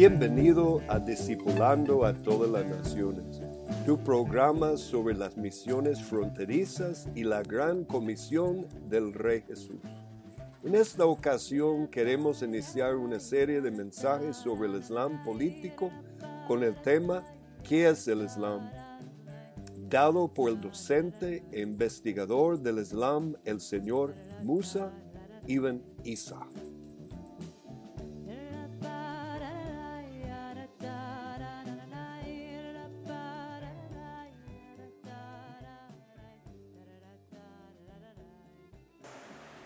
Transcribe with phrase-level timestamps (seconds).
[0.00, 3.42] Bienvenido a Discipulando a todas las naciones,
[3.84, 9.82] tu programa sobre las misiones fronterizas y la gran comisión del Rey Jesús.
[10.64, 15.90] En esta ocasión queremos iniciar una serie de mensajes sobre el Islam político
[16.48, 17.22] con el tema
[17.62, 18.70] ¿Qué es el Islam?
[19.90, 24.90] dado por el docente e investigador del Islam, el señor Musa
[25.46, 26.40] Ibn Isa.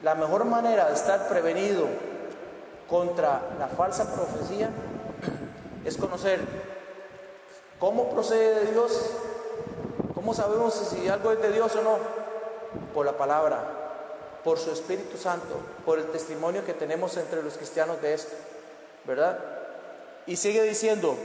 [0.04, 1.86] La mejor manera de estar prevenido
[2.90, 4.68] contra la falsa profecía
[5.82, 6.40] es conocer
[7.80, 8.92] cómo procede de Dios,
[10.14, 11.96] cómo sabemos si algo es de Dios o no,
[12.92, 13.64] por la palabra,
[14.44, 15.56] por su Espíritu Santo,
[15.86, 18.34] por el testimonio que tenemos entre los cristianos de esto,
[19.06, 19.38] ¿verdad?
[20.26, 21.16] Y sigue diciendo,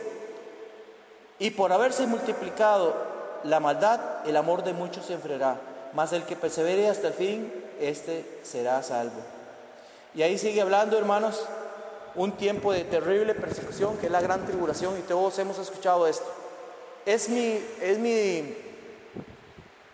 [1.37, 2.95] y por haberse multiplicado
[3.43, 5.57] la maldad, el amor de muchos se enfriará,
[5.93, 9.21] mas el que persevere hasta el fin, este será salvo.
[10.15, 11.45] Y ahí sigue hablando, hermanos,
[12.15, 16.25] un tiempo de terrible persecución, que es la gran tribulación, y todos hemos escuchado esto.
[17.05, 18.55] Es mi, es mi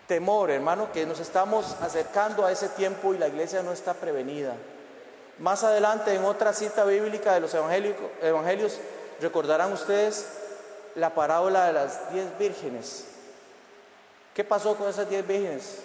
[0.07, 4.55] temor, hermano, que nos estamos acercando a ese tiempo y la iglesia no está prevenida.
[5.39, 8.79] Más adelante, en otra cita bíblica de los evangelios,
[9.19, 10.27] recordarán ustedes
[10.95, 13.05] la parábola de las diez vírgenes.
[14.33, 15.79] ¿Qué pasó con esas diez vírgenes?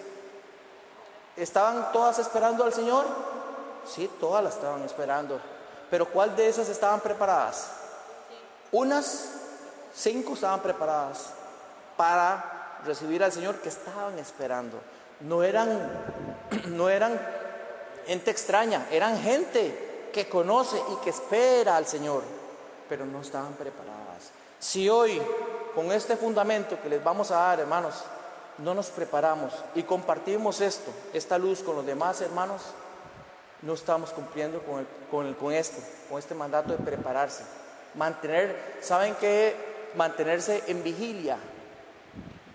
[1.42, 3.06] ¿Estaban todas esperando al Señor?
[3.86, 5.40] Sí, todas las estaban esperando.
[5.90, 7.70] Pero ¿cuál de esas estaban preparadas?
[8.72, 9.30] Unas,
[9.94, 11.30] cinco estaban preparadas
[11.96, 14.78] para recibir al Señor que estaban esperando.
[15.20, 15.90] No eran,
[16.66, 17.18] no eran
[18.06, 22.22] gente extraña, eran gente que conoce y que espera al Señor,
[22.86, 24.30] pero no estaban preparadas.
[24.58, 25.20] Si hoy,
[25.74, 27.94] con este fundamento que les vamos a dar, hermanos,
[28.62, 32.62] no nos preparamos y compartimos esto, esta luz con los demás hermanos,
[33.62, 37.44] no estamos cumpliendo con, con, con esto, con este mandato de prepararse.
[37.94, 39.54] Mantener, ¿saben qué?
[39.96, 41.36] Mantenerse en vigilia.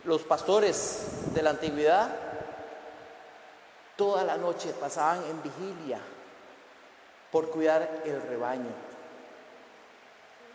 [0.04, 2.10] Los pastores de la antigüedad
[3.96, 6.00] toda la noche pasaban en vigilia
[7.32, 8.70] por cuidar el rebaño.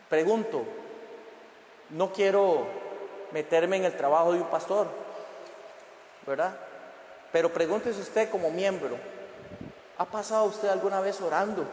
[0.09, 0.65] Pregunto,
[1.91, 2.67] no quiero
[3.33, 4.89] meterme en el trabajo de un pastor,
[7.33, 8.97] Pero pregúntese usted como miembro,
[9.99, 11.65] ¿ha pasado usted alguna vez orando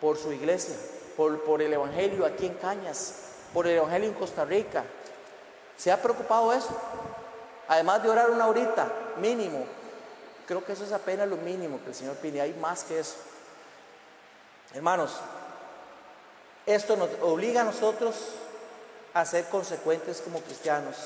[0.00, 0.76] por su iglesia,
[1.16, 3.14] por, por el Evangelio aquí en Cañas,
[3.52, 4.84] por el Evangelio en Costa Rica?
[5.76, 6.76] ¿Se ha preocupado eso?
[7.68, 9.64] Además de orar una horita, mínimo.
[10.46, 12.40] Creo que eso es apenas lo mínimo que el Señor pide.
[12.40, 13.16] Hay más que eso.
[14.74, 15.16] Hermanos,
[16.66, 18.14] esto nos obliga a nosotros
[19.14, 20.96] a ser consecuentes como cristianos,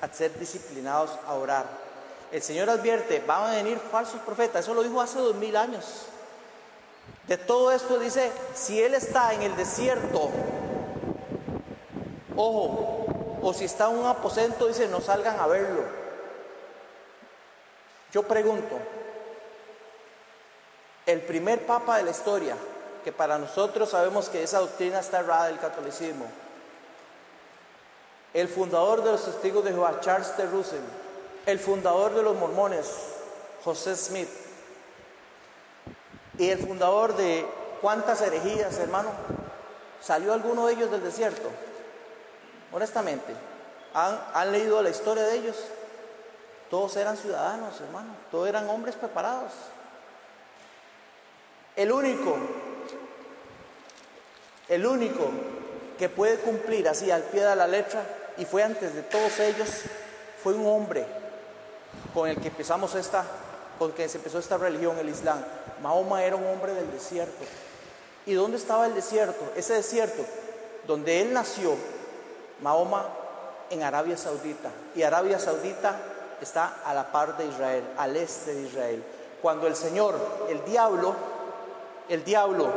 [0.00, 1.91] a ser disciplinados a orar.
[2.32, 6.06] El Señor advierte, van a venir falsos profetas, eso lo dijo hace dos mil años.
[7.28, 10.30] De todo esto dice, si Él está en el desierto,
[12.34, 15.84] ojo, o si está en un aposento, dice, no salgan a verlo.
[18.12, 18.78] Yo pregunto,
[21.04, 22.56] el primer papa de la historia,
[23.04, 26.24] que para nosotros sabemos que esa doctrina está errada del catolicismo.
[28.32, 30.80] El fundador de los testigos de Jehová, Charles de Russell,
[31.46, 32.86] el fundador de los mormones,
[33.64, 34.28] José Smith,
[36.38, 37.46] y el fundador de
[37.80, 39.10] cuántas herejías, hermano,
[40.00, 41.50] ¿salió alguno de ellos del desierto?
[42.72, 43.34] Honestamente,
[43.92, 45.56] ¿han, leído la historia de ellos?
[46.70, 49.52] Todos eran ciudadanos, hermano, todos eran hombres preparados.
[51.76, 52.36] El único,
[54.68, 55.30] el único
[55.98, 58.02] que puede cumplir así al pie de la letra,
[58.38, 59.68] y fue antes de todos ellos,
[60.42, 61.21] fue un hombre
[62.14, 63.24] con el que empezamos esta,
[63.78, 65.42] con que se empezó esta religión, el Islam.
[65.82, 67.44] Mahoma era un hombre del desierto.
[68.26, 69.52] ¿Y dónde estaba el desierto?
[69.56, 70.22] Ese desierto,
[70.86, 71.74] donde él nació,
[72.60, 73.06] Mahoma,
[73.70, 74.70] en Arabia Saudita.
[74.94, 75.96] Y Arabia Saudita
[76.40, 79.04] está a la par de Israel, al este de Israel.
[79.40, 80.14] Cuando el Señor,
[80.48, 81.16] el diablo,
[82.08, 82.68] el diablo,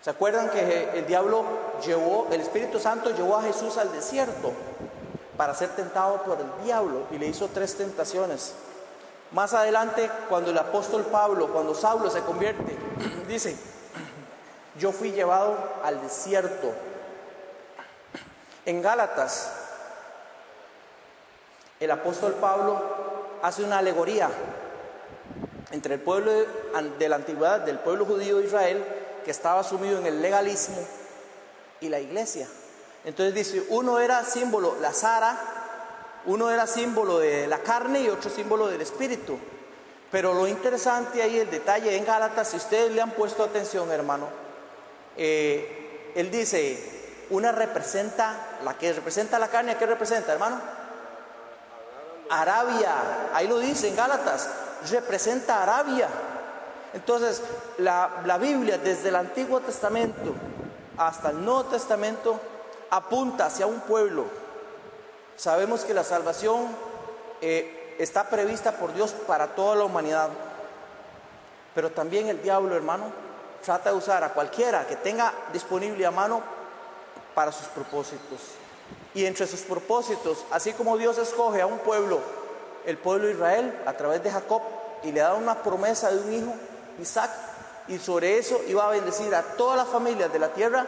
[0.00, 1.44] ¿se acuerdan que el diablo
[1.84, 4.52] llevó, el Espíritu Santo llevó a Jesús al desierto
[5.36, 8.54] para ser tentado por el diablo y le hizo tres tentaciones?
[9.32, 12.76] Más adelante, cuando el apóstol Pablo, cuando Saulo se convierte,
[13.28, 13.56] dice,
[14.78, 16.72] yo fui llevado al desierto.
[18.66, 19.52] En Gálatas,
[21.80, 22.80] el apóstol Pablo
[23.42, 24.30] hace una alegoría
[25.72, 26.30] entre el pueblo
[26.98, 28.84] de la antigüedad, del pueblo judío de Israel,
[29.24, 30.78] que estaba sumido en el legalismo,
[31.80, 32.48] y la iglesia.
[33.04, 35.38] Entonces dice, uno era símbolo, la Sara,
[36.26, 39.38] uno era símbolo de la carne y otro símbolo del espíritu.
[40.10, 44.28] Pero lo interesante ahí, el detalle en Gálatas, si ustedes le han puesto atención, hermano,
[45.16, 50.60] eh, él dice, una representa, la que representa la carne, ¿a qué representa, hermano?
[52.30, 54.48] Arabia, ahí lo dice en Gálatas,
[54.90, 56.08] representa Arabia.
[56.94, 57.42] Entonces,
[57.78, 60.32] la, la Biblia desde el Antiguo Testamento
[60.96, 62.40] hasta el Nuevo Testamento
[62.90, 64.44] apunta hacia un pueblo
[65.36, 66.68] Sabemos que la salvación
[67.40, 70.28] eh, está prevista por Dios para toda la humanidad.
[71.74, 73.06] Pero también el diablo, hermano,
[73.64, 76.40] trata de usar a cualquiera que tenga disponible a mano
[77.34, 78.40] para sus propósitos.
[79.12, 82.20] Y entre sus propósitos, así como Dios escoge a un pueblo,
[82.86, 84.62] el pueblo de Israel, a través de Jacob,
[85.02, 86.54] y le da una promesa de un hijo,
[87.00, 87.30] Isaac,
[87.88, 90.86] y sobre eso iba a bendecir a todas las familias de la tierra,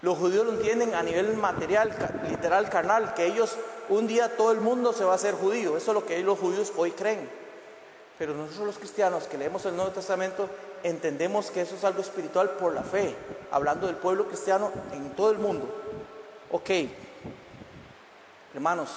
[0.00, 1.92] los judíos lo entienden a nivel material,
[2.28, 3.56] literal, carnal, que ellos
[3.88, 5.76] un día todo el mundo se va a hacer judío.
[5.76, 7.28] Eso es lo que los judíos hoy creen.
[8.16, 10.48] Pero nosotros los cristianos que leemos el Nuevo Testamento
[10.82, 13.14] entendemos que eso es algo espiritual por la fe,
[13.50, 15.68] hablando del pueblo cristiano en todo el mundo.
[16.50, 16.70] Ok,
[18.54, 18.88] hermanos,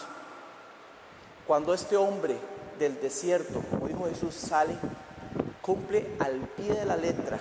[1.48, 2.38] cuando este hombre
[2.78, 4.76] del desierto, como dijo Jesús, sale,
[5.62, 7.40] cumple al pie de la letra.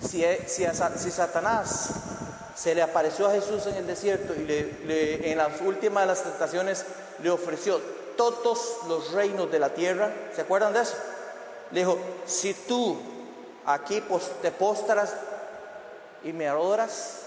[0.00, 0.64] Si, si,
[0.96, 1.90] si Satanás
[2.54, 6.84] se le apareció a Jesús en el desierto y en las últimas de las tentaciones
[7.22, 7.80] le ofreció
[8.16, 10.12] todos los reinos de la tierra.
[10.34, 10.94] ¿Se acuerdan de eso?
[11.70, 12.98] Le dijo, si tú
[13.64, 14.02] aquí
[14.42, 15.14] te postras
[16.22, 17.20] y me adoras,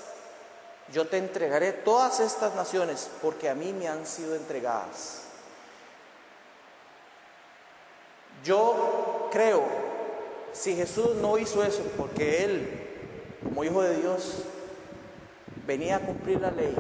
[0.94, 5.22] yo te entregaré todas estas naciones porque a mí me han sido entregadas.
[8.44, 9.64] Yo creo,
[10.54, 14.44] si Jesús no hizo eso porque Él, como Hijo de Dios,
[15.66, 16.76] venía a cumplir la ley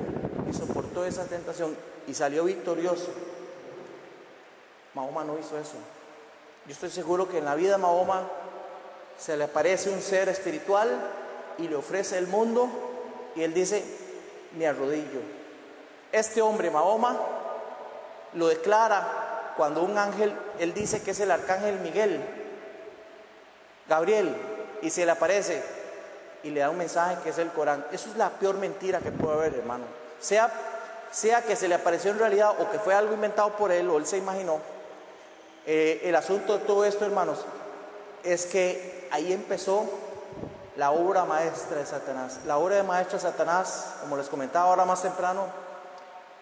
[0.49, 1.75] y soportó esa tentación
[2.07, 3.07] y salió victorioso.
[4.93, 5.75] Mahoma no hizo eso.
[6.65, 8.23] Yo estoy seguro que en la vida de Mahoma
[9.17, 10.89] se le aparece un ser espiritual
[11.57, 12.69] y le ofrece el mundo
[13.35, 13.83] y él dice,
[14.57, 15.21] me arrodillo.
[16.11, 17.19] Este hombre, Mahoma,
[18.33, 22.21] lo declara cuando un ángel, él dice que es el arcángel Miguel,
[23.87, 24.35] Gabriel,
[24.81, 25.61] y se le aparece,
[26.45, 27.85] y le da un mensaje que es el Corán.
[27.91, 29.85] Eso es la peor mentira que puede haber, hermano.
[30.19, 30.51] Sea,
[31.11, 33.97] sea que se le apareció en realidad o que fue algo inventado por él o
[33.97, 34.59] él se imaginó.
[35.65, 37.39] Eh, el asunto de todo esto, hermanos,
[38.23, 39.89] es que ahí empezó
[40.77, 42.41] la obra maestra de Satanás.
[42.45, 45.47] La obra de maestra de Satanás, como les comentaba ahora más temprano,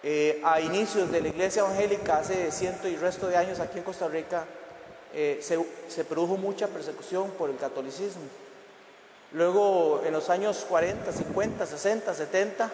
[0.04, 3.86] eh, a inicios de la iglesia evangélica, hace ciento y resto de años aquí en
[3.86, 4.44] Costa Rica,
[5.14, 8.43] eh, se, se produjo mucha persecución por el catolicismo.
[9.34, 12.72] Luego, en los años 40, 50, 60, 70,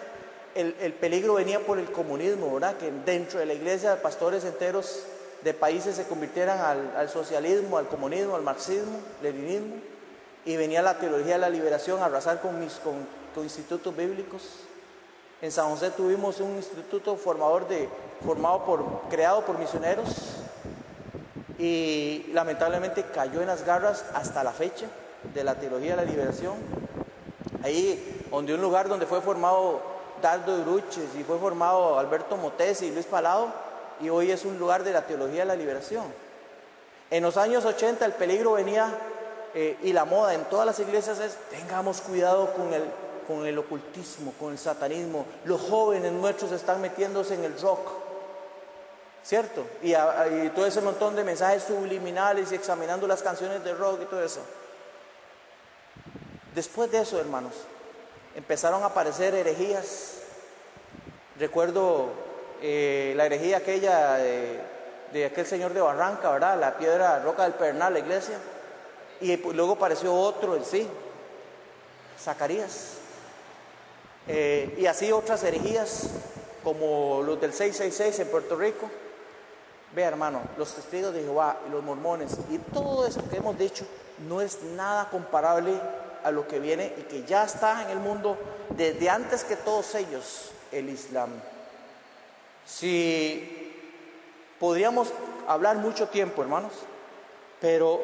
[0.54, 2.76] el, peligro venía por el comunismo, ¿verdad?
[2.76, 5.04] Que dentro de la iglesia pastores enteros
[5.42, 6.60] de países se convirtieran
[6.94, 9.76] al, socialismo, al comunismo, al marxismo, leninismo,
[10.44, 12.78] y venía la teología de la liberación a arrasar con, mis,
[13.42, 14.42] institutos bíblicos.
[15.40, 17.66] En San José tuvimos un instituto formador
[18.22, 20.10] formado por, creado por misioneros
[21.58, 24.86] y lamentablemente cayó en las garras hasta la fecha
[25.34, 26.54] de la teología de la liberación.
[27.62, 29.80] Ahí, donde un lugar donde fue formado
[30.22, 33.48] Dardo Uruches y fue formado Alberto Motesi y Luis Palado,
[34.00, 36.06] y hoy es un lugar de la teología de la liberación.
[37.10, 38.88] En los años 80 el peligro venía
[39.54, 42.84] eh, y la moda en todas las iglesias es tengamos cuidado con el,
[43.26, 45.26] con el ocultismo, con el satanismo.
[45.44, 47.80] Los jóvenes nuestros están metiéndose en el rock,
[49.24, 49.66] ¿cierto?
[49.82, 54.06] Y, y todo ese montón de mensajes subliminales y examinando las canciones de rock y
[54.06, 54.40] todo eso.
[56.54, 57.52] Después de eso, hermanos,
[58.34, 60.14] empezaron a aparecer herejías.
[61.38, 62.10] Recuerdo
[62.60, 66.58] eh, la herejía aquella de, aquel señor de Barranca, ¿verdad?
[66.58, 68.38] La piedra roca del Pernal, la iglesia.
[69.20, 70.88] Y luego apareció otro en sí,
[72.18, 72.94] Zacarías.
[74.26, 76.10] Eh, y así otras herejías,
[76.64, 78.90] como los del 666 en Puerto Rico.
[79.94, 83.84] Vea, hermano, los testigos de Jehová y los mormones y todo esto que hemos dicho
[84.28, 85.72] no es nada comparable
[86.24, 88.36] a lo que viene y que ya está en el mundo
[88.70, 91.30] desde antes que todos ellos, el Islam.
[92.66, 93.72] Si
[94.58, 95.12] podríamos
[95.48, 96.72] hablar mucho tiempo, hermanos,
[97.60, 98.02] pero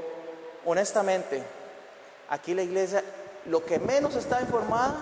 [0.65, 1.43] honestamente,
[2.29, 3.03] aquí la iglesia
[3.47, 4.95] lo que menos está informada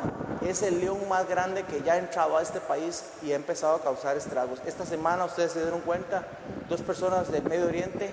[0.46, 3.76] es el león más grande que ya ha entrado a este país y ha empezado
[3.76, 4.60] a causar estragos.
[4.66, 6.26] Esta semana ustedes se dieron cuenta,
[6.68, 8.10] dos personas del Medio Oriente,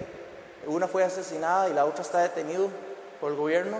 [0.67, 2.67] una fue asesinada y la otra está detenida
[3.19, 3.77] por el gobierno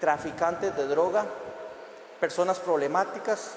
[0.00, 1.24] traficantes de droga,
[2.20, 3.52] personas problemáticas.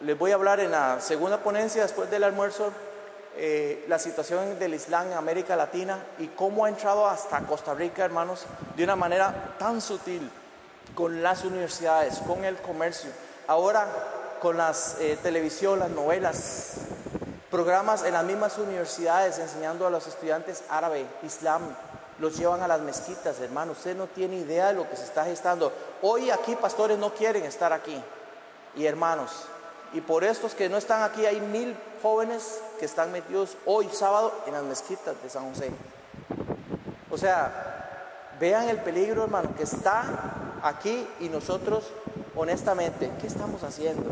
[0.00, 2.72] Les voy a hablar en la segunda ponencia después del almuerzo
[3.40, 8.04] eh, la situación del Islam en América Latina y cómo ha entrado hasta Costa Rica,
[8.04, 10.28] hermanos, de una manera tan sutil
[10.96, 13.10] con las universidades, con el comercio,
[13.46, 13.86] ahora
[14.40, 16.78] con las eh, televisión, las novelas,
[17.48, 21.62] programas en las mismas universidades enseñando a los estudiantes árabe, islam,
[22.18, 23.72] los llevan a las mezquitas, hermano.
[23.72, 25.72] Usted no tiene idea de lo que se está gestando.
[26.02, 28.02] Hoy aquí pastores no quieren estar aquí.
[28.76, 29.30] Y hermanos,
[29.92, 34.32] y por estos que no están aquí, hay mil jóvenes que están metidos hoy sábado
[34.46, 35.70] en las mezquitas de San José.
[37.10, 41.84] O sea, vean el peligro, hermano, que está aquí y nosotros,
[42.36, 44.10] honestamente, ¿qué estamos haciendo?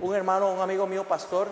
[0.00, 1.48] Un hermano, un amigo mío, pastor,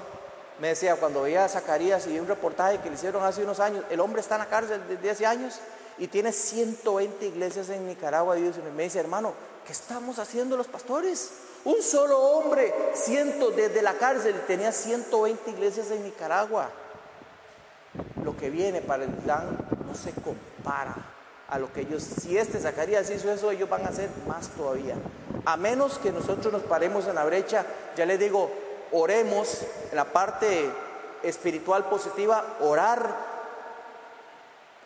[0.58, 3.84] me decía, cuando veía a Zacarías y un reportaje que le hicieron hace unos años,
[3.90, 5.60] el hombre está en la cárcel desde hace años
[5.98, 8.38] y tiene 120 iglesias en Nicaragua.
[8.38, 9.34] Y me dice, hermano,
[9.66, 11.30] ¿qué estamos haciendo los pastores?
[11.64, 16.70] Un solo hombre, ciento desde la cárcel, tenía 120 iglesias en Nicaragua.
[18.24, 20.94] Lo que viene para el Islam no se compara
[21.48, 24.96] a lo que ellos, si este Zacarías hizo eso, ellos van a hacer más todavía.
[25.44, 27.64] A menos que nosotros nos paremos en la brecha,
[27.96, 28.50] ya les digo,
[28.92, 30.70] oremos en la parte
[31.22, 33.16] espiritual positiva, orar,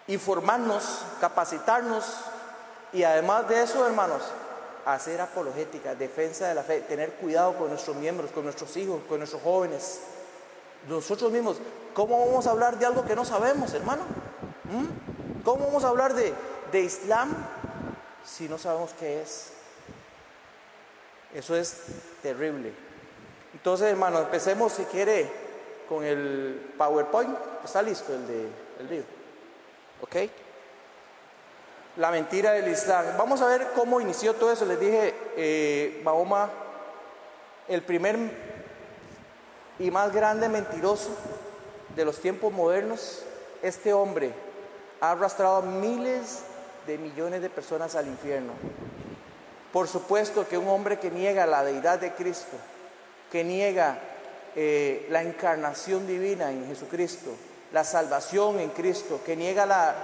[0.07, 2.05] informarnos, capacitarnos
[2.93, 4.23] y además de eso, hermanos,
[4.85, 9.19] hacer apologética, defensa de la fe, tener cuidado con nuestros miembros, con nuestros hijos, con
[9.19, 10.01] nuestros jóvenes.
[10.89, 11.59] Nosotros mismos,
[11.95, 14.03] ¿cómo vamos a hablar de algo que no sabemos, hermano?
[14.65, 15.43] ¿Mm?
[15.45, 16.33] ¿Cómo vamos a hablar de,
[16.73, 17.35] de Islam
[18.25, 19.51] si no sabemos qué es?
[21.35, 21.77] Eso es
[22.23, 22.90] terrible.
[23.53, 25.31] Entonces, hermano, empecemos si quiere
[25.89, 27.37] con el PowerPoint.
[27.65, 28.49] Está listo el de
[28.81, 29.07] el libro.
[30.03, 30.17] ¿Ok?
[31.97, 33.05] La mentira del Islam.
[33.19, 34.65] Vamos a ver cómo inició todo eso.
[34.65, 36.49] Les dije, eh, Mahoma,
[37.69, 38.19] el primer
[39.79, 41.11] y más grande mentiroso
[41.95, 43.23] de los tiempos modernos,
[43.63, 44.33] este hombre
[45.01, 46.41] ha arrastrado a miles
[46.87, 48.53] de millones de personas al infierno.
[49.73, 52.57] Por supuesto que un hombre que niega la deidad de Cristo,
[53.31, 53.99] que niega
[54.57, 57.31] eh, la encarnación divina en Jesucristo,
[57.73, 59.95] la salvación en Cristo, que niega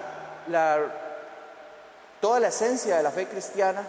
[2.20, 3.82] toda la esencia de la fe cristiana,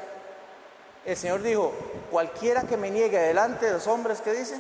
[1.06, 1.74] el Señor dijo,
[2.12, 4.60] cualquiera que me niegue delante de los hombres, ¿qué dice?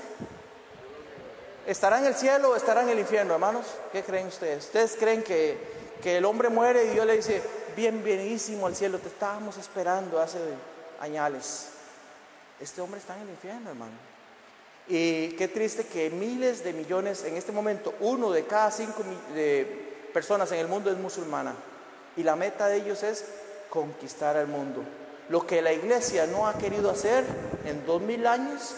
[1.65, 3.65] ¿Estará en el cielo o estará en el infierno, hermanos?
[3.91, 4.65] ¿Qué creen ustedes?
[4.65, 5.57] ¿Ustedes creen que,
[6.01, 7.41] que el hombre muere y Dios le dice,
[7.75, 10.37] bienvenidísimo al cielo, te estábamos esperando hace
[11.01, 11.67] añales?
[12.61, 14.16] Este hombre está en el infierno, hermano.
[14.89, 19.03] Y qué triste que miles de millones, en este momento, uno de cada cinco
[20.13, 21.53] personas en el mundo es musulmana.
[22.15, 23.25] Y la meta de ellos es
[23.69, 24.81] conquistar al mundo.
[25.29, 27.25] Lo que la iglesia no ha querido hacer
[27.65, 28.75] en dos mil años,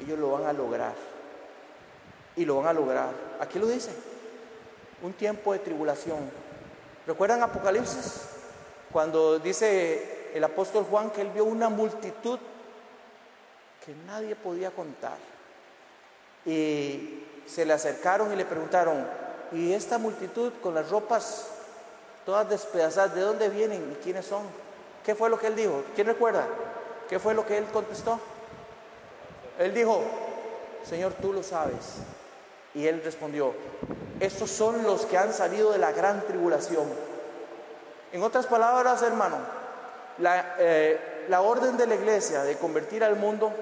[0.00, 0.94] ellos lo van a lograr.
[2.36, 3.10] Y lo van a lograr.
[3.40, 3.92] Aquí lo dice.
[5.02, 6.30] Un tiempo de tribulación.
[7.06, 8.28] ¿Recuerdan Apocalipsis?
[8.92, 12.38] Cuando dice el apóstol Juan que él vio una multitud
[13.84, 15.16] que nadie podía contar
[16.46, 19.06] y se le acercaron y le preguntaron,
[19.52, 21.48] ¿y esta multitud con las ropas
[22.24, 24.42] todas despedazadas, de dónde vienen y quiénes son?
[25.04, 25.84] ¿Qué fue lo que él dijo?
[25.94, 26.46] ¿Quién recuerda?
[27.08, 28.18] ¿Qué fue lo que él contestó?
[29.58, 30.02] Él dijo,
[30.88, 31.96] Señor, tú lo sabes.
[32.74, 33.54] Y él respondió,
[34.20, 36.84] estos son los que han salido de la gran tribulación.
[38.12, 39.36] En otras palabras, hermano,
[40.18, 43.52] la, eh, la orden de la iglesia de convertir al mundo,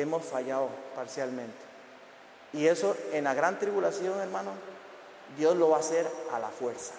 [0.00, 1.54] hemos fallado parcialmente.
[2.52, 4.50] Y eso en la gran tribulación, hermano,
[5.36, 6.92] Dios lo va a hacer a la fuerza.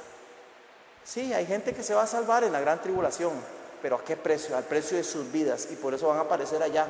[1.03, 3.33] Sí, hay gente que se va a salvar en la gran tribulación,
[3.81, 4.57] pero ¿a qué precio?
[4.57, 6.85] Al precio de sus vidas y por eso van a aparecer allá.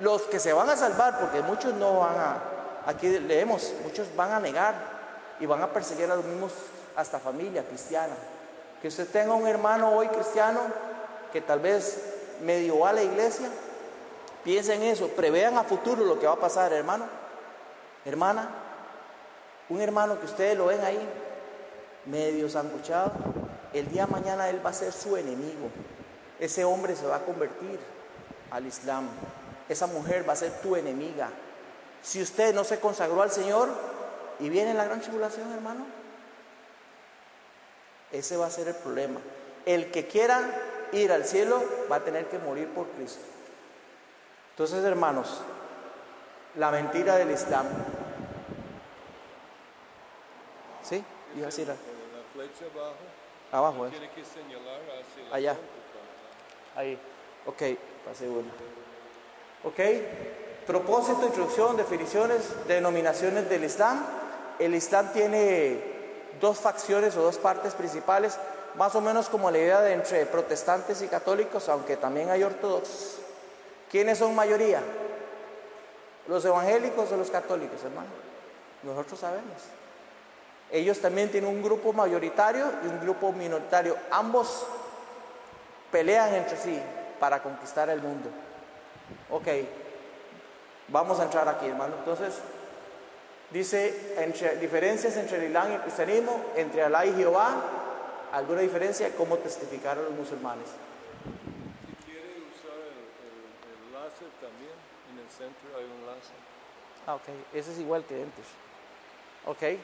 [0.00, 2.42] Los que se van a salvar, porque muchos no van a,
[2.86, 4.74] aquí leemos, muchos van a negar
[5.40, 6.52] y van a perseguir a los mismos,
[6.96, 8.14] hasta familia cristiana.
[8.80, 10.60] Que usted tenga un hermano hoy cristiano
[11.32, 11.98] que tal vez
[12.42, 13.48] medio va a la iglesia,
[14.44, 17.06] piensen en eso, prevean a futuro lo que va a pasar, hermano,
[18.04, 18.48] hermana,
[19.68, 21.00] un hermano que ustedes lo ven ahí,
[22.06, 23.12] medio sanguchado,
[23.72, 25.70] el día de mañana él va a ser su enemigo.
[26.40, 27.78] Ese hombre se va a convertir
[28.50, 29.08] al Islam.
[29.68, 31.28] Esa mujer va a ser tu enemiga.
[32.02, 33.68] Si usted no se consagró al Señor
[34.40, 35.84] y viene la gran tribulación, hermano,
[38.12, 39.20] ese va a ser el problema.
[39.66, 40.40] El que quiera
[40.92, 43.24] ir al cielo va a tener que morir por Cristo.
[44.58, 45.40] Entonces, hermanos,
[46.56, 47.64] la mentira del Islam.
[50.82, 51.04] ¿Sí?
[51.36, 51.72] Iba a decir.
[53.52, 53.86] Abajo.
[53.86, 53.90] ¿eh?
[53.90, 55.56] Tiene que señalar hacia la Allá.
[56.74, 56.98] Ahí.
[57.46, 57.62] Ok,
[58.04, 58.50] pasé uno.
[59.62, 59.78] Ok.
[60.66, 64.04] Propósito, introducción, definiciones, denominaciones del Islam.
[64.58, 68.36] El Islam tiene dos facciones o dos partes principales,
[68.74, 73.27] más o menos como la idea de entre protestantes y católicos, aunque también hay ortodoxos.
[73.90, 74.82] ¿Quiénes son mayoría?
[76.26, 78.08] ¿Los evangélicos o los católicos, hermano?
[78.82, 79.56] Nosotros sabemos.
[80.70, 83.96] Ellos también tienen un grupo mayoritario y un grupo minoritario.
[84.10, 84.66] Ambos
[85.90, 86.78] pelean entre sí
[87.18, 88.28] para conquistar el mundo.
[89.30, 89.46] Ok,
[90.88, 91.94] vamos a entrar aquí, hermano.
[92.00, 92.34] Entonces,
[93.50, 97.54] dice entre, diferencias entre el Islam y el cristianismo, entre Alá y Jehová,
[98.34, 100.66] alguna diferencia, cómo testificar a los musulmanes.
[100.68, 102.92] Si quiere usar el,
[103.24, 104.07] el- el
[104.40, 104.74] también,
[105.12, 106.36] en el centro hay un láser.
[107.06, 108.44] Ah, ok, ese es igual que antes.
[109.46, 109.80] Ok,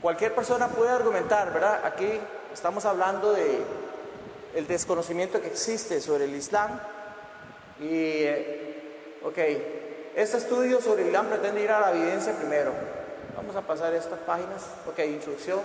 [0.00, 1.84] cualquier persona puede argumentar, ¿verdad?
[1.84, 2.08] Aquí
[2.52, 3.62] estamos hablando de
[4.54, 6.80] el desconocimiento que existe sobre el Islam.
[7.80, 9.38] Y, eh, ok,
[10.14, 12.72] este estudio sobre el Islam pretende ir a la evidencia primero.
[13.36, 14.62] Vamos a pasar estas páginas.
[14.88, 15.60] Ok, introducción.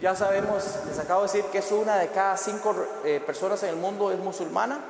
[0.00, 2.74] Ya sabemos, les acabo de decir que es una de cada cinco
[3.04, 4.80] eh, personas en el mundo es musulmana.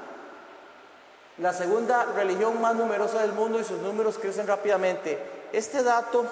[1.39, 5.19] La segunda religión más numerosa del mundo y sus números crecen rápidamente.
[5.53, 6.25] Este dato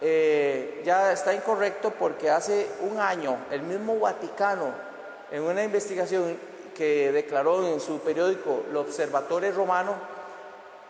[0.00, 4.72] eh, ya está incorrecto porque hace un año el mismo Vaticano,
[5.30, 6.36] en una investigación
[6.74, 9.94] que declaró en su periódico El Observatorio Romano,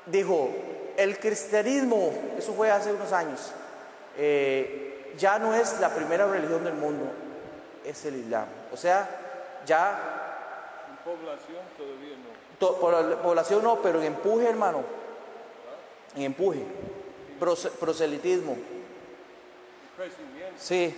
[0.07, 0.51] dijo,
[0.97, 3.53] el cristianismo, eso fue hace unos años,
[4.17, 7.05] eh, ya no es la primera religión del mundo,
[7.85, 8.47] es el Islam.
[8.73, 9.09] O sea,
[9.67, 10.17] ya
[11.07, 12.46] población todavía no.
[12.59, 14.83] Población no, pero en empuje, hermano.
[16.15, 16.63] En empuje.
[17.39, 18.57] Prose- proselitismo.
[20.59, 20.95] Sí.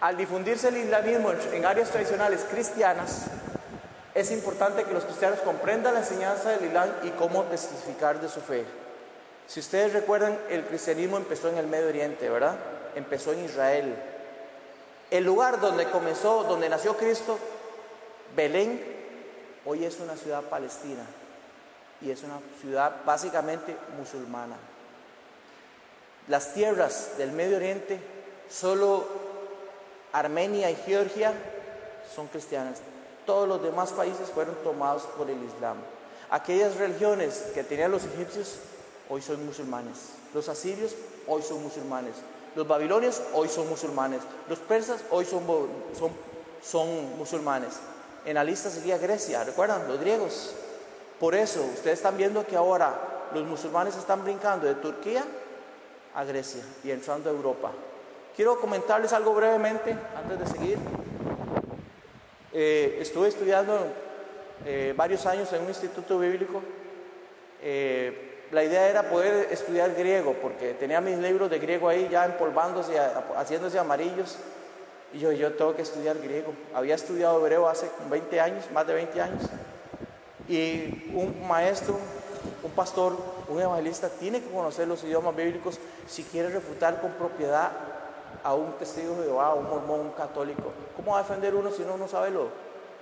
[0.00, 3.26] Al difundirse el islamismo en áreas tradicionales cristianas,
[4.14, 8.40] es importante que los cristianos comprendan la enseñanza del Islam y cómo testificar de su
[8.40, 8.64] fe.
[9.46, 12.56] Si ustedes recuerdan, el cristianismo empezó en el Medio Oriente, ¿verdad?
[12.94, 13.94] Empezó en Israel.
[15.10, 17.38] El lugar donde comenzó, donde nació Cristo,
[18.36, 18.93] Belén,
[19.66, 21.04] hoy es una ciudad palestina
[22.00, 24.56] y es una ciudad básicamente musulmana.
[26.28, 28.00] Las tierras del Medio Oriente,
[28.48, 29.04] solo
[30.12, 31.32] Armenia y Georgia
[32.14, 32.78] son cristianas.
[33.26, 35.76] Todos los demás países fueron tomados por el Islam.
[36.30, 38.58] Aquellas religiones que tenían los egipcios
[39.08, 40.10] hoy son musulmanes.
[40.32, 40.94] Los asirios
[41.26, 42.14] hoy son musulmanes.
[42.54, 44.20] Los babilonios hoy son musulmanes.
[44.48, 45.42] Los persas hoy son,
[46.62, 47.74] son musulmanes.
[48.24, 49.86] En la lista seguía Grecia, ¿recuerdan?
[49.86, 50.54] Los griegos.
[51.20, 52.94] Por eso ustedes están viendo que ahora
[53.34, 55.24] los musulmanes están brincando de Turquía
[56.14, 57.72] a Grecia y entrando a Europa.
[58.34, 60.78] Quiero comentarles algo brevemente antes de seguir.
[62.52, 63.78] Eh, estuve estudiando
[64.64, 66.62] eh, varios años en un instituto bíblico.
[67.62, 72.24] Eh, la idea era poder estudiar griego, porque tenía mis libros de griego ahí ya
[72.24, 72.98] empolvándose,
[73.36, 74.36] haciéndose amarillos.
[75.14, 76.52] Y yo, tengo que estudiar griego.
[76.74, 79.42] Había estudiado hebreo hace 20 años, más de 20 años.
[80.48, 81.96] Y un maestro,
[82.64, 83.16] un pastor,
[83.48, 87.70] un evangelista tiene que conocer los idiomas bíblicos si quiere refutar con propiedad
[88.42, 90.72] a un testigo de Jehová, a un mormón, un católico.
[90.96, 92.48] ¿Cómo va a defender uno si uno no sabe lo,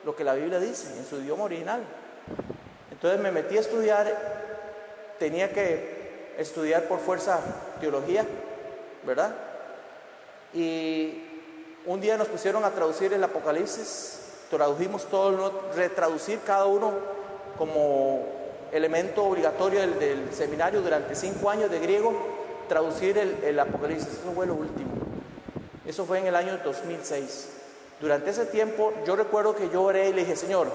[0.05, 1.83] lo que la Biblia dice en su idioma original?
[2.90, 4.07] Entonces me metí a estudiar,
[5.18, 7.40] tenía que estudiar por fuerza
[7.81, 8.27] teología,
[9.03, 9.35] ¿verdad?
[10.53, 11.32] Y
[11.87, 14.18] un día nos pusieron a traducir el Apocalipsis,
[14.51, 16.92] tradujimos todo, retraducir cada uno
[17.59, 18.21] como
[18.73, 22.14] elemento obligatorio del, seminario durante cinco años de griego,
[22.68, 24.90] traducir el, Apocalipsis, eso fue lo último.
[25.85, 27.49] Eso fue en el año 2006.
[28.01, 30.68] Durante ese tiempo yo recuerdo que yo oré y le dije, Señor,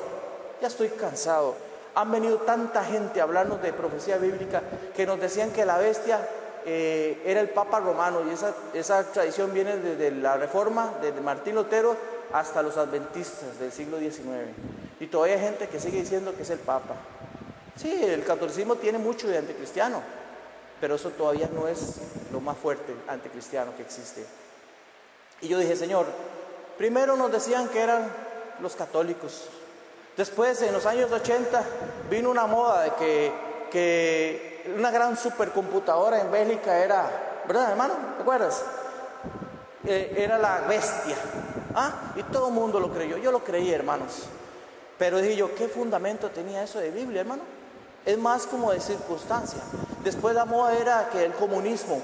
[0.61, 1.55] ya estoy cansado.
[1.95, 4.61] Han venido tanta gente a hablarnos de profecía bíblica
[4.95, 6.19] que nos decían que la bestia
[6.69, 11.55] eh, era el Papa romano y esa, esa tradición viene desde la Reforma, desde Martín
[11.55, 11.95] Lutero
[12.33, 14.51] hasta los adventistas del siglo XIX.
[14.99, 16.95] Y todavía hay gente que sigue diciendo que es el Papa.
[17.77, 20.01] Sí, el catolicismo tiene mucho de anticristiano,
[20.81, 22.01] pero eso todavía no es
[22.33, 24.25] lo más fuerte anticristiano que existe.
[25.39, 26.05] Y yo dije, Señor,
[26.77, 28.11] primero nos decían que eran
[28.59, 29.45] los católicos.
[30.17, 31.63] Después, en los años 80,
[32.09, 33.31] vino una moda de que,
[33.71, 37.09] que una gran supercomputadora en Bélgica era,
[37.47, 37.93] ¿verdad, hermano?
[38.23, 39.91] ¿Te?
[39.93, 41.15] Eh, era la bestia.
[41.75, 42.13] ¿Ah?
[42.15, 43.17] Y todo el mundo lo creyó.
[43.17, 44.23] Yo lo creí, hermanos.
[44.97, 47.43] Pero dije yo, ¿qué fundamento tenía eso de Biblia, hermano?
[48.05, 49.59] Es más como de circunstancia.
[50.03, 52.01] Después la moda era que el comunismo,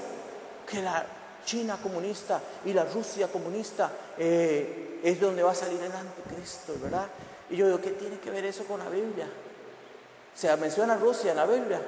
[0.66, 1.04] que la,
[1.44, 7.06] China comunista y la Rusia comunista eh, es donde va a salir el anticristo, ¿verdad?
[7.50, 9.28] Y yo digo, ¿qué tiene que ver eso con la Biblia?
[10.34, 11.80] Se menciona Rusia en la Biblia,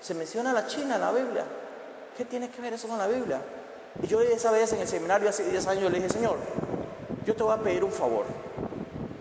[0.00, 1.44] se menciona la China en la Biblia.
[2.16, 3.40] ¿Qué tiene que ver eso con la Biblia?
[4.02, 6.36] Y yo esa vez en el seminario hace 10 años le dije, Señor,
[7.24, 8.24] yo te voy a pedir un favor.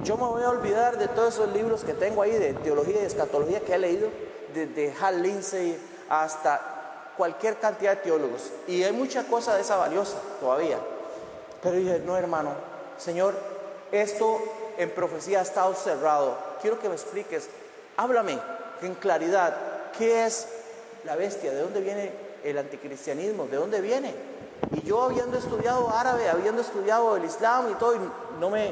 [0.03, 3.05] Yo me voy a olvidar de todos esos libros que tengo ahí de teología y
[3.05, 4.09] escatología que he leído,
[4.53, 5.77] desde Hal Lindsey
[6.09, 8.51] hasta cualquier cantidad de teólogos.
[8.67, 10.77] Y hay mucha cosa de esa valiosa todavía.
[11.61, 12.51] Pero dije, no hermano,
[12.97, 13.33] Señor,
[13.91, 14.39] esto
[14.77, 16.38] en profecía ha estado cerrado.
[16.61, 17.49] Quiero que me expliques,
[17.97, 18.38] háblame
[18.81, 19.57] en claridad,
[19.97, 20.47] ¿qué es
[21.05, 21.51] la bestia?
[21.53, 22.11] ¿De dónde viene
[22.43, 23.47] el anticristianismo?
[23.47, 24.13] ¿De dónde viene?
[24.71, 27.95] Y yo habiendo estudiado árabe, habiendo estudiado el Islam y todo,
[28.39, 28.71] no me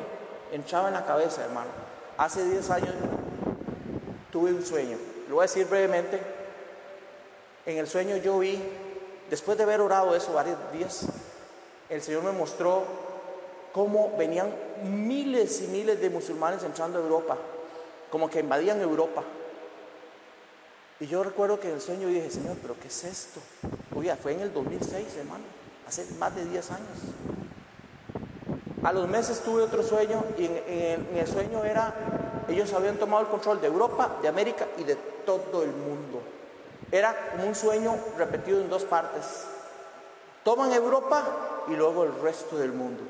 [0.51, 1.69] entraba en la cabeza, hermano.
[2.17, 2.95] Hace 10 años
[4.31, 4.97] tuve un sueño.
[5.29, 6.19] Lo voy a decir brevemente
[7.65, 8.61] en el sueño yo vi,
[9.29, 11.05] después de haber orado eso varios días,
[11.89, 12.83] el Señor me mostró
[13.71, 17.37] cómo venían miles y miles de musulmanes entrando a Europa,
[18.11, 19.23] como que invadían Europa.
[21.03, 23.41] Y yo recuerdo que en el sueño dije, Señor, pero ¿qué es esto?
[23.93, 25.43] Oye, fue en el 2006, hermano,
[25.85, 26.97] hace más de 10 años.
[28.81, 31.93] A los meses tuve otro sueño y en, en el sueño era,
[32.47, 36.21] ellos habían tomado el control de Europa, de América y de todo el mundo.
[36.89, 39.43] Era como un sueño repetido en dos partes.
[40.45, 43.03] Toman Europa y luego el resto del mundo.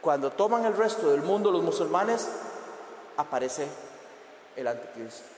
[0.00, 2.28] Cuando toman el resto del mundo los musulmanes,
[3.16, 3.68] aparece
[4.56, 5.33] el anticristo.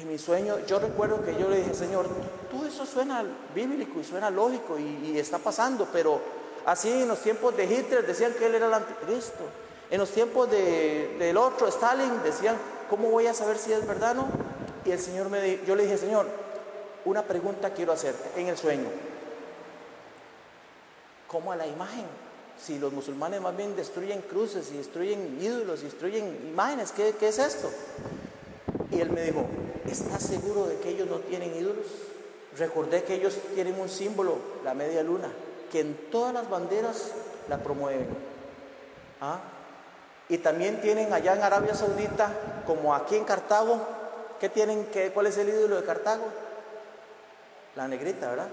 [0.00, 2.06] En mi sueño, yo recuerdo que yo le dije, Señor,
[2.50, 3.22] tú eso suena
[3.54, 6.22] bíblico y suena lógico y, está pasando, pero
[6.64, 9.44] así en los tiempos de Hitler decían que él era el anticristo.
[9.90, 12.56] En los tiempos del otro, Stalin, decían,
[12.88, 14.28] ¿cómo voy a saber si es verdad o no?
[14.86, 16.26] Y el Señor me dijo, yo le dije, Señor,
[17.04, 18.88] una pregunta quiero hacerte en el sueño.
[21.26, 22.06] ¿Cómo a la imagen?
[22.58, 27.28] Si los musulmanes más bien destruyen cruces y destruyen ídolos y destruyen imágenes, ¿qué, qué
[27.28, 27.70] es esto?
[28.90, 29.46] Y él me dijo,
[29.88, 31.86] ¿estás seguro de que ellos no tienen ídolos?
[32.58, 35.28] Recordé que ellos tienen un símbolo, la media luna,
[35.70, 37.12] que en todas las banderas
[37.48, 38.08] la promueven.
[39.20, 39.40] ¿Ah?
[40.28, 42.32] Y también tienen allá en Arabia Saudita,
[42.66, 43.80] como aquí en Cartago,
[44.40, 44.86] ¿Qué tienen?
[44.86, 46.24] Qué, ¿Cuál es el ídolo de Cartago?
[47.76, 48.48] La negrita, ¿verdad?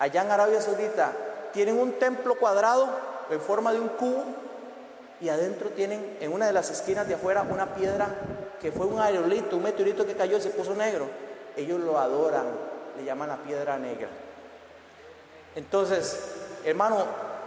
[0.00, 1.12] Allá en Arabia Saudita
[1.52, 2.88] tienen un templo cuadrado
[3.30, 4.24] en forma de un cubo
[5.20, 8.08] y adentro tienen en una de las esquinas de afuera una piedra
[8.60, 11.08] que fue un aerolito, un meteorito que cayó y se puso negro.
[11.56, 12.46] Ellos lo adoran,
[12.96, 14.08] le llaman la piedra negra.
[15.54, 16.18] Entonces,
[16.64, 17.04] hermano,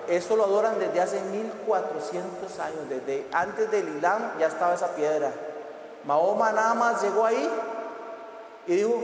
[0.07, 5.31] esto lo adoran desde hace 1400 años, desde antes del Islam ya estaba esa piedra.
[6.05, 7.49] Mahoma nada más llegó ahí
[8.65, 8.99] y dijo,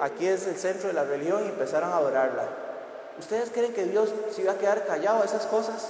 [0.00, 2.44] aquí es el centro de la religión y empezaron a adorarla.
[3.18, 5.88] ¿Ustedes creen que Dios se iba a quedar callado a esas cosas?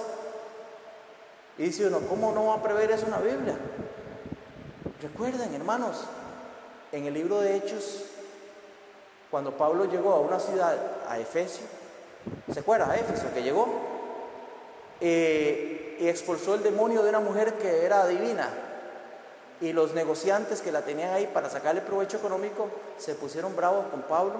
[1.58, 3.56] Y dice uno, ¿cómo no va a prever eso en la Biblia?
[5.06, 5.98] Recuerden, hermanos,
[6.90, 8.06] en el libro de Hechos,
[9.30, 10.76] cuando Pablo llegó a una ciudad,
[11.08, 11.64] a Efesio,
[12.52, 12.90] ¿se acuerda?
[12.90, 13.68] A Éfeso, que llegó,
[15.00, 18.48] eh, y expulsó el demonio de una mujer que era divina,
[19.60, 24.02] y los negociantes que la tenían ahí para sacarle provecho económico se pusieron bravos con
[24.02, 24.34] Pablo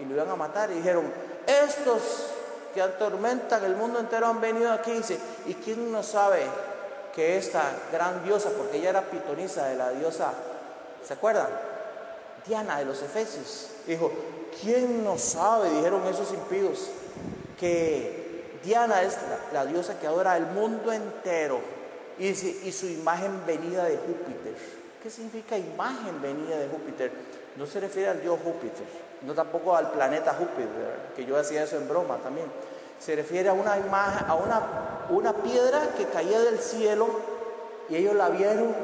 [0.00, 1.12] y lo iban a matar y dijeron,
[1.46, 2.32] estos
[2.74, 5.00] que atormentan el mundo entero han venido aquí.
[5.46, 6.42] ¿y quién no sabe
[7.18, 10.30] que esta gran diosa, porque ella era pitonisa de la diosa,
[11.04, 11.48] ¿se acuerdan?
[12.46, 13.70] Diana de los Efesios.
[13.88, 14.12] Dijo,
[14.62, 16.90] ¿quién no sabe, dijeron esos impíos,
[17.58, 19.18] que Diana es
[19.52, 21.58] la, diosa que adora el mundo entero
[22.20, 24.54] y, y su imagen venida de Júpiter?
[25.02, 27.10] ¿Qué significa imagen venida de Júpiter?
[27.56, 28.86] No se refiere al dios Júpiter,
[29.22, 32.46] no tampoco al planeta Júpiter, que yo hacía eso en broma también.
[33.00, 34.62] Se refiere a una imagen, a una,
[35.10, 37.08] una piedra que caía del cielo
[37.88, 38.74] y ellos la vieron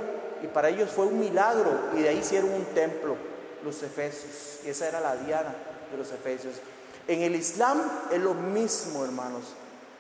[0.43, 3.17] y para ellos fue un milagro y de ahí hicieron un templo,
[3.65, 4.61] los efesios.
[4.65, 5.55] Y esa era la diana
[5.91, 6.55] de los efesios.
[7.07, 9.43] En el Islam es lo mismo, hermanos.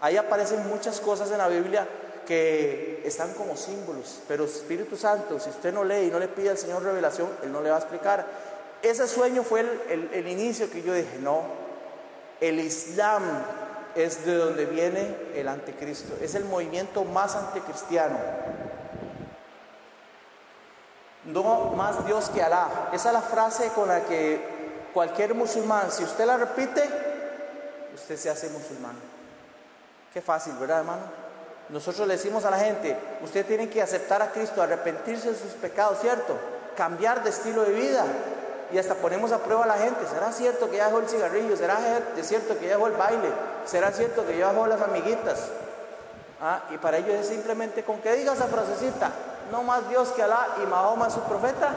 [0.01, 1.87] Ahí aparecen muchas cosas en la Biblia
[2.27, 6.51] que están como símbolos, pero Espíritu Santo, si usted no lee y no le pide
[6.51, 8.27] al Señor revelación, Él no le va a explicar.
[8.83, 11.43] Ese sueño fue el, inicio que yo dije, no,
[12.41, 13.23] el Islam
[13.95, 18.19] es de donde viene el anticristo, es el movimiento más anticristiano.
[21.25, 22.91] No más Dios que Alá.
[22.93, 26.83] Esa es la frase con la que cualquier musulmán, si usted la repite,
[27.95, 28.97] usted se hace musulmán.
[30.13, 31.25] Qué fácil, ¿verdad, hermano?
[31.71, 35.53] Nosotros le decimos a la gente, usted tiene que aceptar a Cristo, arrepentirse de sus
[35.53, 36.37] pecados, ¿cierto?
[36.77, 38.05] Cambiar de estilo de vida.
[38.72, 41.57] Y hasta ponemos a prueba a la gente, ¿será cierto que ya dejó el cigarrillo?
[41.57, 41.79] ¿Será
[42.22, 43.29] cierto que ya dejó el baile?
[43.64, 45.48] ¿Será cierto que ya dejó las amiguitas?
[46.40, 49.11] Ah, y para ello es simplemente con que diga esa frasecita,
[49.50, 51.70] no más Dios que Alá y Mahoma su profeta,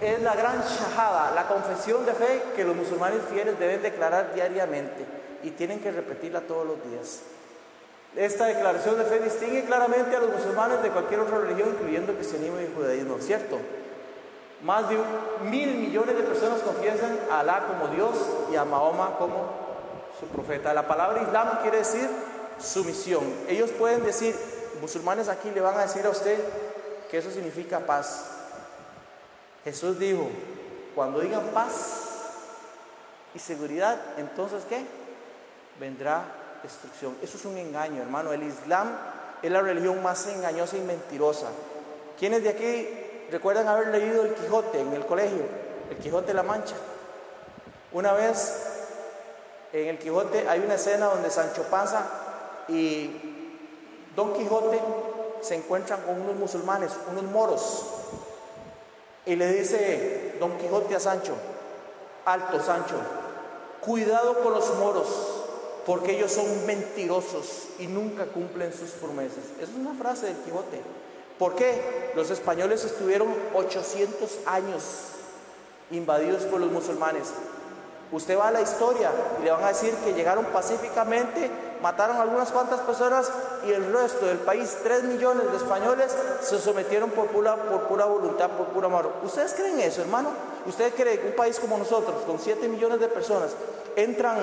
[0.00, 5.06] es la gran shahada, la confesión de fe que los musulmanes fieles deben declarar diariamente
[5.42, 7.20] y tienen que repetirla todos los días.
[8.16, 12.18] Esta declaración de fe distingue claramente a los musulmanes de cualquier otra religión, incluyendo el
[12.18, 13.58] cristianismo y el judaísmo, ¿cierto?
[14.62, 14.96] Más de
[15.50, 18.16] mil millones de personas confiesan a Alá como Dios
[18.52, 19.50] y a Mahoma como
[20.18, 20.72] su profeta.
[20.72, 22.08] La palabra Islam quiere decir
[22.58, 23.24] sumisión.
[23.48, 24.36] Ellos pueden decir,
[24.80, 26.38] musulmanes aquí le van a decir a usted
[27.10, 28.26] que eso significa paz.
[29.64, 30.28] Jesús dijo,
[30.94, 32.10] cuando digan paz
[33.34, 34.84] y seguridad, entonces ¿qué?
[35.80, 36.22] Vendrá
[36.62, 37.16] destrucción.
[37.20, 38.32] Eso es un engaño, hermano.
[38.32, 38.92] El Islam
[39.42, 41.48] es la religión más engañosa y mentirosa.
[42.16, 43.01] ¿Quiénes de aquí
[43.32, 45.46] recuerdan haber leído el Quijote en el colegio?
[45.90, 46.76] El Quijote de la Mancha.
[47.92, 48.54] Una vez
[49.72, 52.06] en el Quijote hay una escena donde Sancho Panza
[52.68, 53.10] y
[54.14, 54.78] Don Quijote
[55.40, 57.86] se encuentran con unos musulmanes, unos moros.
[59.24, 61.34] Y le dice Don Quijote a Sancho,
[62.26, 62.96] alto Sancho,
[63.80, 65.08] cuidado con los moros
[65.86, 69.44] porque ellos son mentirosos y nunca cumplen sus promesas.
[69.58, 70.80] Esa es una frase del Quijote.
[71.42, 72.12] ¿Por qué?
[72.14, 74.84] Los españoles estuvieron 800 años
[75.90, 77.32] invadidos por los musulmanes.
[78.12, 81.50] Usted va a la historia y le van a decir que llegaron pacíficamente,
[81.82, 83.28] mataron a algunas cuantas personas
[83.66, 88.04] y el resto del país, 3 millones de españoles, se sometieron por pura, por pura
[88.04, 89.12] voluntad, por pura amor.
[89.24, 90.28] ¿Ustedes creen eso, hermano?
[90.64, 93.50] ¿Ustedes creen que un país como nosotros, con 7 millones de personas,
[93.96, 94.38] entran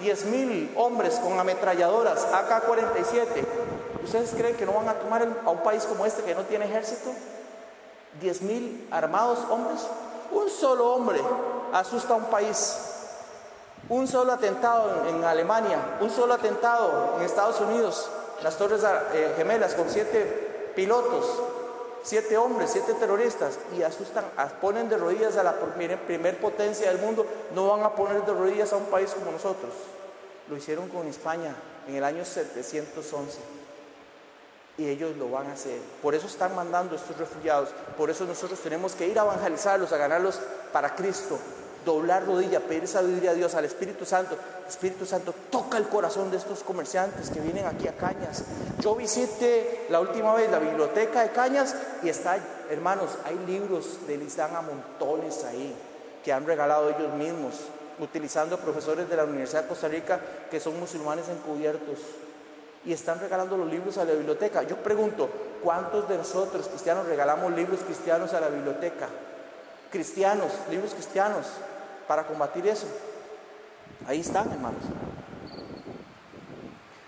[0.00, 3.44] 10 mil hombres con ametralladoras AK-47,
[4.04, 6.64] ¿ustedes creen que no van a tomar a un país como este que no tiene
[6.64, 7.10] ejército?
[8.20, 9.80] 10 mil armados hombres.
[10.30, 11.20] Un solo hombre
[11.72, 12.76] asusta a un país.
[13.88, 18.08] Un solo atentado en, Alemania, un solo atentado en Estados Unidos,
[18.42, 21.26] las Torres eh, Gemelas con siete pilotos,
[22.02, 24.24] siete hombres, siete terroristas, y asustan,
[24.60, 28.72] ponen de rodillas a la primer, potencia del mundo, no van a poner de rodillas
[28.72, 29.72] a un país como nosotros.
[30.48, 31.54] Lo hicieron con España
[31.88, 33.61] en el año 711.
[34.78, 35.78] Y ellos lo van a hacer.
[36.00, 37.70] Por eso están mandando estos refugiados.
[37.96, 40.40] Por eso nosotros tenemos que ir a evangelizarlos, a ganarlos
[40.72, 41.38] para Cristo
[41.84, 44.36] doblar rodilla, pedir sabiduría a Dios, al Espíritu Santo.
[44.68, 48.44] Espíritu Santo toca el corazón de estos comerciantes que vienen aquí a Cañas.
[48.80, 52.38] Yo visité la última vez la biblioteca de Cañas y está,
[52.70, 55.74] hermanos, hay libros de Islam a montones ahí
[56.24, 57.54] que han regalado ellos mismos,
[57.98, 61.98] utilizando profesores de la Universidad de Costa Rica que son musulmanes encubiertos
[62.84, 64.62] y están regalando los libros a la biblioteca.
[64.62, 65.28] Yo pregunto,
[65.62, 69.08] ¿cuántos de nosotros cristianos regalamos libros cristianos a la biblioteca?
[69.90, 71.46] Cristianos, libros cristianos
[72.08, 72.86] para combatir eso.
[74.06, 74.82] Ahí están, hermanos.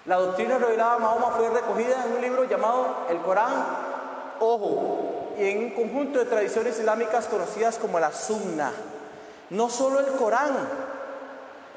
[0.06, 3.52] La doctrina revelada a Mahoma fue recogida en un libro llamado el Corán,
[4.38, 8.70] ojo, y en un conjunto de tradiciones islámicas conocidas como la Sunna.
[9.50, 10.54] No solo el Corán.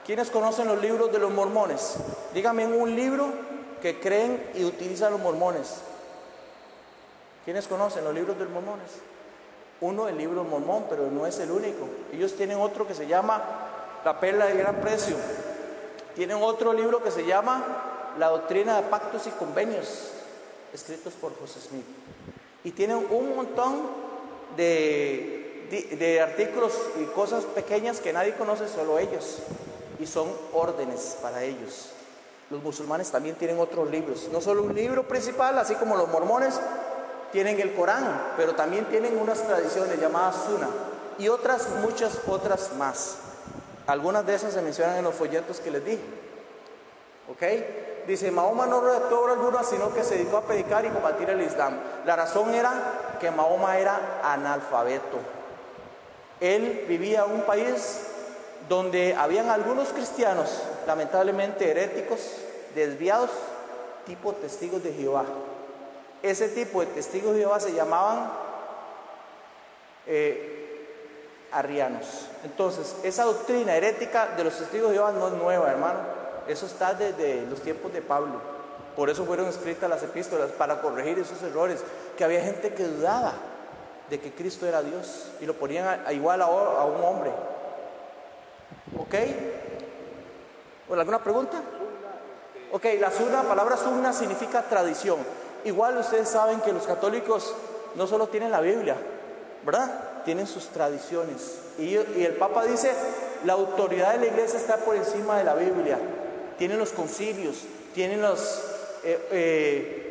[0.05, 1.97] ¿Quiénes conocen los libros de los mormones?
[2.33, 3.29] Díganme un libro
[3.81, 5.81] que creen y utilizan los mormones.
[7.45, 8.89] ¿Quiénes conocen los libros de los mormones?
[9.79, 11.87] Uno, el libro Mormón, pero no es el único.
[12.11, 13.43] Ellos tienen otro que se llama
[14.03, 15.15] La Perla de Gran Precio.
[16.15, 20.09] tienen otro libro que se llama La doctrina de pactos y convenios,
[20.73, 21.85] escritos por José Smith.
[22.63, 23.81] Y tienen un montón
[24.57, 29.43] de, de, de artículos y cosas pequeñas que nadie conoce, solo ellos.
[29.99, 31.91] Y son órdenes para ellos.
[32.49, 36.59] Los musulmanes también tienen otros libros, no solo un libro principal, así como los mormones
[37.31, 40.69] tienen el Corán, pero también tienen unas tradiciones llamadas Sunna
[41.17, 43.17] y otras, muchas otras más.
[43.85, 45.99] Algunas de esas se mencionan en los folletos que les di.
[47.29, 47.43] ¿Ok?
[48.07, 51.41] Dice, Mahoma no redactó obra alguna, sino que se dedicó a predicar y combatir el
[51.41, 51.77] Islam.
[52.05, 55.17] La razón era que Mahoma era analfabeto.
[56.39, 58.03] Él vivía en un país
[58.69, 62.19] donde habían algunos cristianos, lamentablemente heréticos,
[62.73, 63.29] desviados,
[64.05, 65.25] tipo testigos de Jehová.
[66.23, 68.31] Ese tipo de testigos de Jehová se llamaban
[70.07, 70.87] eh,
[71.51, 72.29] arrianos.
[72.43, 75.99] Entonces, esa doctrina herética de los testigos de Jehová no es nueva, hermano.
[76.47, 78.39] Eso está desde los tiempos de Pablo.
[78.95, 81.83] Por eso fueron escritas las epístolas, para corregir esos errores,
[82.17, 83.33] que había gente que dudaba
[84.09, 87.31] de que Cristo era Dios y lo ponían igual a, a un hombre.
[88.97, 89.15] ¿Ok?
[90.89, 91.61] ¿Alguna pregunta?
[92.71, 95.19] Ok, la suna, palabra suna significa tradición.
[95.63, 97.53] Igual ustedes saben que los católicos
[97.95, 98.95] no solo tienen la Biblia,
[99.63, 100.23] ¿verdad?
[100.25, 101.59] Tienen sus tradiciones.
[101.77, 102.91] Y, y el Papa dice,
[103.45, 105.97] la autoridad de la iglesia está por encima de la Biblia.
[106.57, 108.63] Tienen los concilios, tienen los...
[109.03, 110.03] Eh, eh,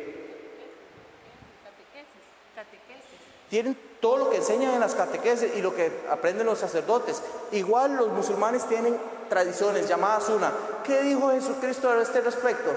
[3.49, 7.21] tienen todo lo que enseñan en las catequesis y lo que aprenden los sacerdotes.
[7.51, 8.97] Igual los musulmanes tienen
[9.29, 10.51] tradiciones llamadas una.
[10.83, 12.71] ¿Qué dijo Jesucristo a este respecto?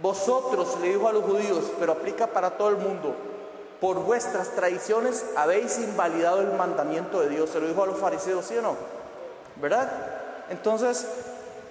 [0.00, 3.14] Vosotros, le dijo a los judíos, pero aplica para todo el mundo,
[3.80, 7.50] por vuestras tradiciones habéis invalidado el mandamiento de Dios.
[7.50, 8.76] Se lo dijo a los fariseos, ¿sí o no?
[9.60, 9.90] ¿Verdad?
[10.50, 11.06] Entonces,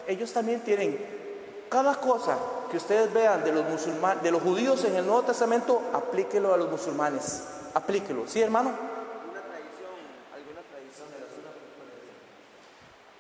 [0.08, 1.22] ellos también tienen
[1.70, 2.38] cada cosa
[2.70, 6.58] que ustedes vean de los musulmanes, de los judíos en el Nuevo Testamento, aplíquelo a
[6.58, 7.44] los musulmanes.
[7.74, 8.70] Aplíquelo, ¿sí, hermano?
[8.70, 9.92] ¿Alguna tradición,
[10.36, 11.18] alguna tradición de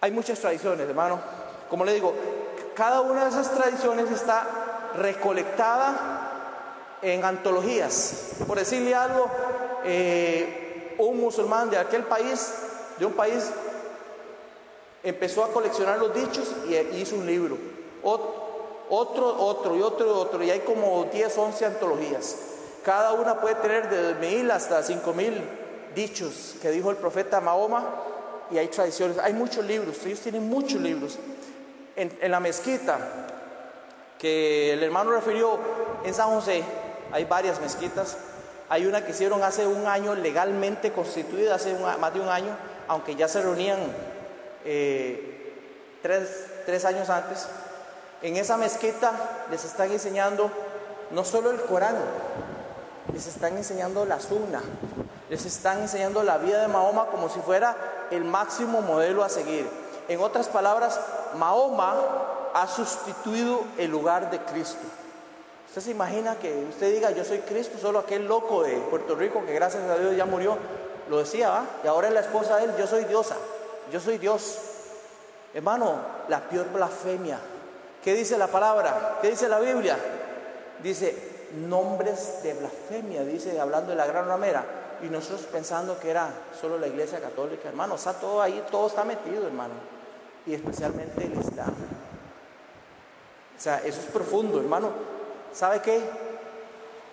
[0.04, 1.22] Hay muchas tradiciones, hermano.
[1.70, 2.12] Como le digo,
[2.74, 8.32] cada una de esas tradiciones está recolectada en antologías.
[8.48, 9.30] Por decirle algo,
[9.84, 12.52] eh, un musulmán de aquel país,
[12.98, 13.52] de un país,
[15.04, 17.60] empezó a coleccionar los dichos y hizo un libro.
[18.02, 22.38] Otro, otro y otro y otro, y hay como 10, 11 antologías.
[22.84, 25.40] Cada una puede tener de mil hasta cinco mil
[25.94, 28.10] dichos que dijo el profeta Mahoma
[28.52, 29.18] y hay tradiciones.
[29.20, 31.18] Hay muchos libros, ellos tienen muchos libros.
[31.96, 32.98] En, la mezquita
[34.18, 35.58] que el hermano refirió
[36.04, 36.64] en San José,
[37.12, 38.18] hay varias mezquitas.
[38.70, 42.56] Hay una que hicieron hace un año legalmente constituida, hace más de un año,
[42.88, 43.80] aunque ya se reunían
[44.64, 45.54] eh,
[46.02, 47.48] tres, tres años antes.
[48.22, 49.12] En esa mezquita
[49.50, 50.50] les están enseñando
[51.12, 51.96] no solo el Corán,
[53.14, 54.62] les están enseñando la sunna,
[55.30, 57.76] les están enseñando la vida de Mahoma como si fuera
[58.12, 59.68] el máximo modelo a seguir.
[60.08, 61.00] En otras palabras,
[61.38, 61.96] Mahoma
[62.54, 64.82] ha sustituido el lugar de Cristo.
[65.68, 69.46] Usted se imagina que usted diga, yo soy Cristo, solo aquel loco de Puerto Rico
[69.46, 70.58] que gracias a Dios ya murió,
[71.10, 71.66] lo decía, ¿va?
[71.84, 73.38] Y ahora es la esposa de él, yo soy diosa,
[73.92, 74.58] yo soy Dios.
[75.54, 75.96] Hermano,
[76.28, 77.40] la peor blasfemia.
[78.04, 79.20] ¿Qué dice la palabra?
[79.22, 79.98] ¿Qué dice la Biblia?
[80.84, 84.81] Dice, nombres de blasfemia, dice, hablando de la gran ramera.
[85.04, 89.04] Y nosotros pensando que era solo la iglesia católica, hermano, está todo ahí, todo está
[89.04, 89.74] metido, hermano.
[90.46, 91.74] Y especialmente el Islam.
[93.58, 94.90] O sea, eso es profundo, hermano.
[95.54, 96.02] ¿Sabe qué?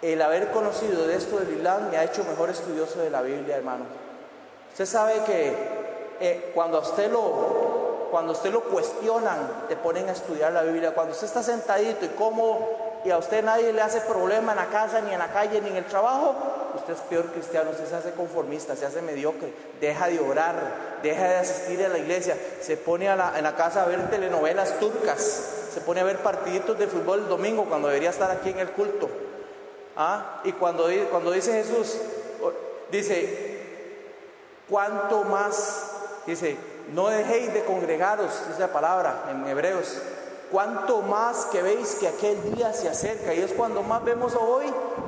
[0.01, 3.57] El haber conocido de esto del Islam me ha hecho mejor estudioso de la Biblia,
[3.57, 3.85] hermano.
[4.71, 5.55] Usted sabe que
[6.21, 10.95] eh, cuando a usted lo, cuando usted lo cuestionan, te ponen a estudiar la Biblia.
[10.95, 14.67] Cuando usted está sentadito y cómo y a usted nadie le hace problema en la
[14.67, 16.35] casa, ni en la calle, ni en el trabajo,
[16.79, 21.29] usted es peor cristiano, usted se hace conformista, se hace mediocre, deja de orar, deja
[21.29, 25.21] de asistir a la iglesia, se pone en la casa a ver telenovelas turcas,
[25.73, 28.71] se pone a ver partiditos de fútbol el domingo cuando debería estar aquí en el
[28.71, 29.09] culto.
[29.97, 30.41] ¿Ah?
[30.45, 31.97] Y cuando, cuando dice Jesús,
[32.91, 33.59] dice,
[34.69, 35.91] ¿cuánto más?
[36.27, 36.57] Dice,
[36.95, 39.99] no dejéis de congregaros, dice la palabra en Hebreos
[40.51, 44.65] Cuanto más que veis que aquel día se acerca, y es cuando más vemos hoy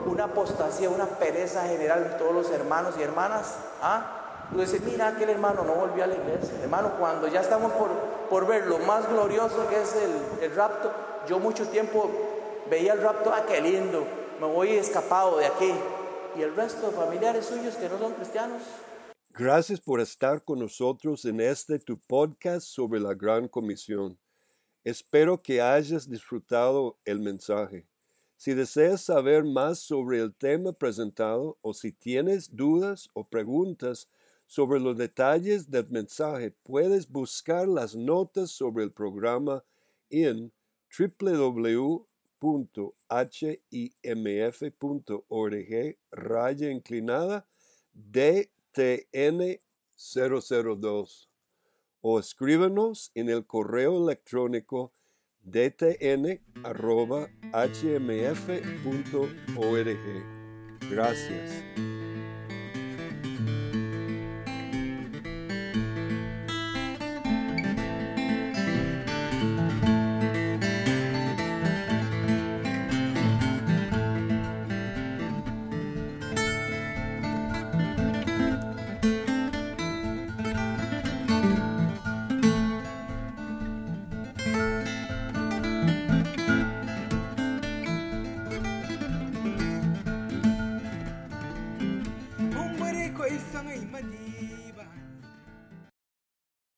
[0.06, 3.56] una apostasía, una pereza general en todos los hermanos y hermanas.
[3.80, 4.48] ¿ah?
[4.52, 6.54] Tú dices, mira, aquel hermano no volvió a la iglesia.
[6.62, 7.88] Hermano, cuando ya estamos por,
[8.28, 10.92] por ver lo más glorioso que es el, el rapto,
[11.26, 12.10] yo mucho tiempo
[12.68, 14.04] veía el rapto, ah, qué lindo,
[14.40, 15.72] me voy escapado de aquí.
[16.36, 18.62] Y el resto de familiares suyos que no son cristianos.
[19.30, 24.18] Gracias por estar con nosotros en este tu podcast sobre la Gran Comisión.
[24.84, 27.86] Espero que hayas disfrutado el mensaje.
[28.36, 34.08] Si deseas saber más sobre el tema presentado o si tienes dudas o preguntas
[34.46, 39.62] sobre los detalles del mensaje, puedes buscar las notas sobre el programa
[40.08, 40.50] en
[40.98, 42.06] www.himf.org
[46.10, 47.46] raya inclinada
[47.92, 49.60] DTN
[49.94, 51.29] 002
[52.00, 54.92] o escríbanos en el correo electrónico
[55.42, 56.50] dtn.hmf.org.
[60.90, 61.64] Gracias.